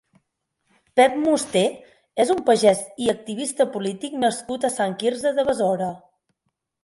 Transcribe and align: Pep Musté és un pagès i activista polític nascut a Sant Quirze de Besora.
Pep 0.99 1.17
Musté 1.25 1.61
és 2.23 2.31
un 2.35 2.39
pagès 2.47 2.81
i 3.07 3.11
activista 3.13 3.67
polític 3.75 4.15
nascut 4.23 4.67
a 4.67 4.73
Sant 4.79 4.95
Quirze 5.03 5.35
de 5.41 5.45
Besora. 5.51 5.91